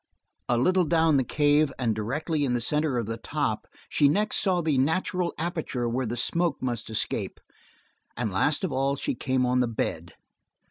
[0.49, 4.37] A little down the cave and directly in the center of the top, she next
[4.39, 7.39] saw the natural aperture where the smoke must escape
[8.17, 10.15] and last of all she came on the bed.